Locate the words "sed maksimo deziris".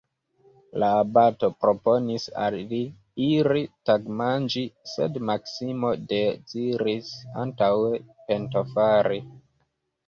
4.95-7.15